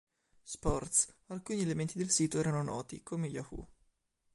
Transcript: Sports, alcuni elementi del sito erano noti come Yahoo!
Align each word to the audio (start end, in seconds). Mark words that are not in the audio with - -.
Sports, 0.41 1.13
alcuni 1.27 1.61
elementi 1.61 1.99
del 1.99 2.09
sito 2.09 2.39
erano 2.39 2.63
noti 2.63 3.03
come 3.03 3.27
Yahoo! 3.27 3.67